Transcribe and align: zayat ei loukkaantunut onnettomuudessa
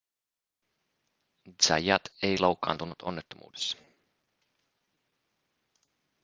zayat 1.65 2.01
ei 2.23 2.39
loukkaantunut 2.41 3.01
onnettomuudessa 3.01 3.77